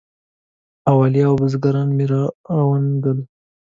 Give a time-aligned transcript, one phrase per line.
[0.91, 2.21] اولیاء او بزرګان مي را
[2.69, 3.19] وننګول.